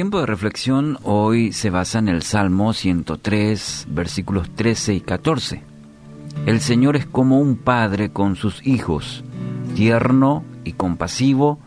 [0.00, 5.62] Tiempo de reflexión hoy se basa en el Salmo 103, versículos 13 y 14.
[6.46, 9.22] El Señor es como un padre con sus hijos,
[9.74, 11.58] tierno y compasivo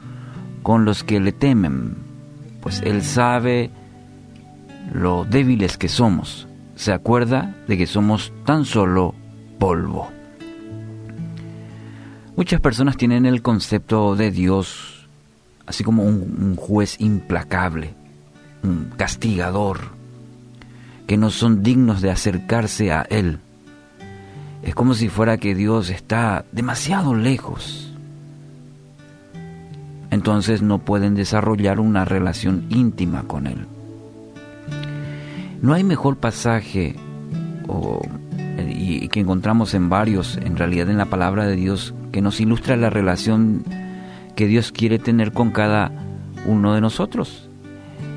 [0.64, 1.96] con los que le temen,
[2.59, 3.69] pues Él sabe
[4.92, 6.47] lo débiles que somos.
[6.73, 9.14] Se acuerda de que somos tan solo
[9.59, 10.09] polvo.
[12.36, 15.07] Muchas personas tienen el concepto de Dios
[15.65, 17.93] así como un, juez implacable,
[18.97, 19.79] castigador,
[21.07, 23.39] que no son dignos de acercarse a Él.
[24.61, 27.93] Es como si fuera que Dios está demasiado lejos.
[30.09, 33.66] Entonces no pueden desarrollar una relación íntima con Él.
[35.61, 36.95] No hay mejor pasaje
[38.70, 42.77] y que encontramos en varios, en realidad en la palabra de Dios, que nos ilustra
[42.77, 43.64] la relación
[44.36, 45.92] que Dios quiere tener con cada
[46.45, 47.50] uno de nosotros.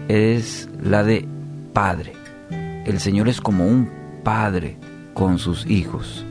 [0.09, 1.27] Es la de
[1.73, 2.13] Padre.
[2.85, 3.91] El Señor es como un
[4.23, 4.77] Padre
[5.15, 6.25] con sus hijos.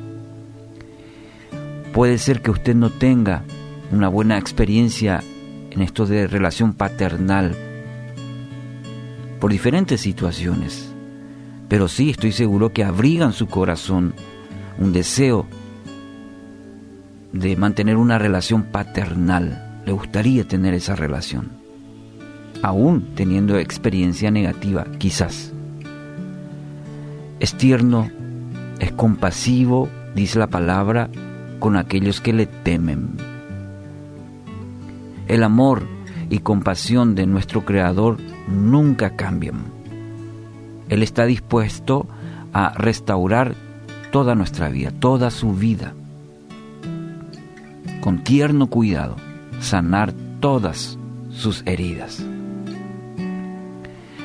[1.94, 3.44] Puede ser que usted no tenga
[3.92, 5.22] una buena experiencia
[5.72, 7.56] en esto de relación paternal
[9.40, 10.94] por diferentes situaciones,
[11.68, 14.14] pero sí estoy seguro que abrigan su corazón
[14.78, 15.46] un deseo
[17.31, 21.52] de mantener una relación paternal le gustaría tener esa relación,
[22.66, 25.53] aún teniendo experiencia negativa, quizás.
[27.39, 28.09] Es tierno,
[28.80, 31.09] es compasivo, dice la palabra,
[31.59, 33.17] con aquellos que le temen.
[35.27, 35.83] El amor
[36.30, 39.66] y compasión de nuestro Creador nunca cambian.
[40.89, 42.07] Él está dispuesto
[42.52, 43.53] a restaurar
[44.11, 45.94] toda nuestra vida, toda su vida,
[48.01, 49.17] con tierno cuidado
[49.59, 50.97] sanar todas
[51.29, 52.23] sus heridas.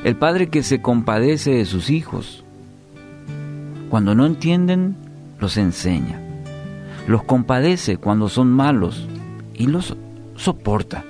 [0.03, 2.43] El padre que se compadece de sus hijos,
[3.89, 4.95] cuando no entienden,
[5.39, 6.19] los enseña.
[7.07, 9.07] Los compadece cuando son malos
[9.53, 9.95] y los
[10.35, 11.03] soporta.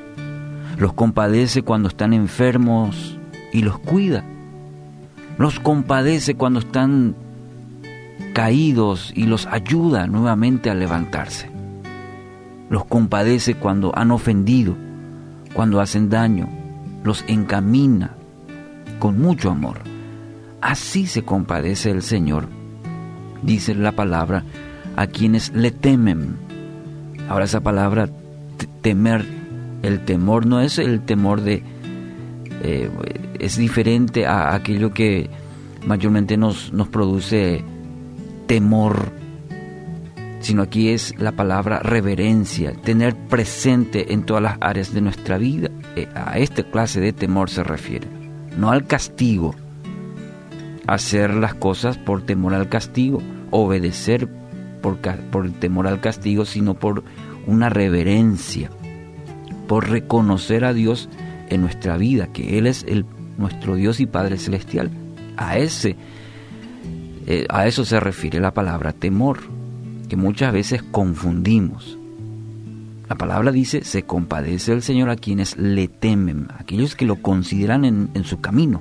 [0.77, 3.17] Los compadece cuando están enfermos
[3.53, 4.23] y los cuida.
[5.37, 7.15] Los compadece cuando están
[8.33, 11.51] caídos y los ayuda nuevamente a levantarse
[12.71, 14.77] los compadece cuando han ofendido,
[15.53, 16.47] cuando hacen daño,
[17.03, 18.15] los encamina
[19.01, 19.79] con mucho amor.
[20.61, 22.47] Así se compadece el Señor,
[23.41, 24.43] dice la palabra,
[24.95, 26.37] a quienes le temen.
[27.27, 28.07] Ahora esa palabra
[28.81, 29.25] temer,
[29.81, 31.63] el temor no es el temor de...
[32.63, 32.91] Eh,
[33.39, 35.31] es diferente a aquello que
[35.83, 37.63] mayormente nos, nos produce
[38.45, 39.19] temor
[40.41, 45.69] sino aquí es la palabra reverencia, tener presente en todas las áreas de nuestra vida.
[45.95, 48.07] Eh, a esta clase de temor se refiere,
[48.57, 49.55] no al castigo,
[50.87, 54.27] hacer las cosas por temor al castigo, obedecer
[54.81, 54.97] por,
[55.59, 57.03] temor al castigo, sino por
[57.47, 58.69] una reverencia,
[59.67, 61.09] por reconocer a Dios
[61.49, 63.05] en nuestra vida, que Él es el,
[63.37, 64.89] nuestro Dios y Padre Celestial.
[65.37, 65.95] A ese,
[67.27, 69.39] eh, a eso se refiere la palabra temor
[70.09, 71.97] que muchas veces confundimos.
[73.11, 77.83] La palabra dice, se compadece el Señor a quienes le temen, aquellos que lo consideran
[77.83, 78.79] en, en su camino.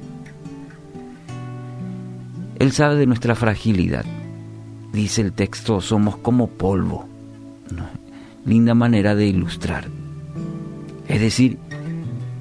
[2.61, 4.05] Él sabe de nuestra fragilidad.
[4.93, 7.09] Dice el texto, somos como polvo.
[8.45, 9.89] Linda manera de ilustrar.
[11.09, 11.59] Es decir,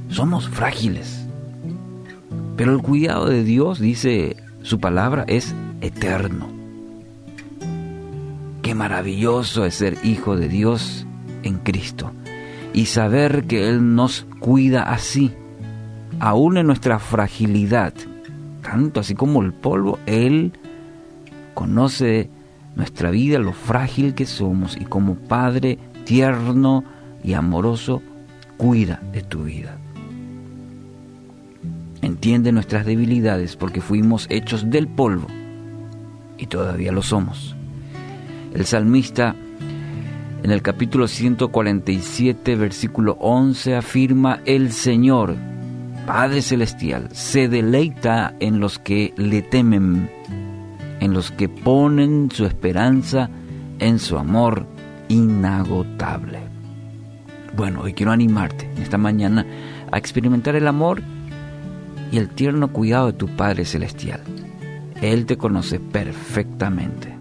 [0.09, 1.25] somos frágiles.
[2.55, 6.49] Pero el cuidado de Dios, dice su palabra, es eterno.
[8.61, 11.07] Qué maravilloso es ser hijo de Dios
[11.44, 12.11] en Cristo
[12.73, 15.31] y saber que Él nos cuida así,
[16.19, 17.93] aún en nuestra fragilidad,
[18.61, 20.53] tanto así como el polvo, Él
[21.53, 22.29] conoce
[22.75, 26.84] nuestra vida, lo frágil que somos y como Padre tierno
[27.23, 28.02] y amoroso,
[28.58, 29.78] cuida de tu vida.
[32.02, 35.28] Entiende nuestras debilidades porque fuimos hechos del polvo
[36.37, 37.55] y todavía lo somos.
[38.53, 39.35] El salmista
[40.44, 45.36] en el capítulo 147, versículo 11, afirma, el Señor,
[46.06, 50.09] Padre Celestial, se deleita en los que le temen,
[51.02, 53.30] en los que ponen su esperanza
[53.80, 54.66] en su amor
[55.09, 56.40] inagotable.
[57.56, 59.46] Bueno, hoy quiero animarte esta mañana
[59.91, 61.02] a experimentar el amor
[62.12, 64.22] y el tierno cuidado de tu Padre Celestial.
[65.02, 67.18] Él te conoce perfectamente